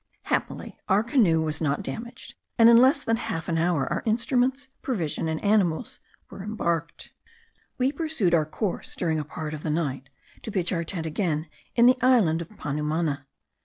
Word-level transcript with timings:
Happily 0.23 0.79
our 0.89 1.03
canoe 1.03 1.41
was 1.43 1.61
not 1.61 1.83
damaged 1.83 2.33
and 2.57 2.67
in 2.69 2.77
less 2.77 3.03
than 3.03 3.17
half 3.17 3.47
an 3.47 3.59
hour 3.59 3.85
our 3.93 4.01
instruments, 4.07 4.67
provision, 4.81 5.27
and 5.27 5.39
animals, 5.43 5.99
were 6.31 6.41
embarked. 6.41 7.13
We 7.77 7.91
pursued 7.91 8.33
our 8.33 8.47
course 8.47 8.95
during 8.95 9.19
a 9.19 9.23
part 9.23 9.53
of 9.53 9.61
the 9.61 9.69
night, 9.69 10.09
to 10.41 10.51
pitch 10.51 10.71
our 10.73 10.83
tent 10.83 11.05
again 11.05 11.49
in 11.75 11.85
the 11.85 12.01
island 12.01 12.41
of 12.41 12.49
Panumana. 12.57 13.27